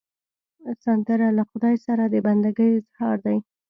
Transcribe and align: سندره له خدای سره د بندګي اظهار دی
سندره 0.83 1.27
له 1.37 1.43
خدای 1.49 1.75
سره 1.85 2.03
د 2.07 2.15
بندګي 2.25 2.69
اظهار 2.79 3.17
دی 3.25 3.37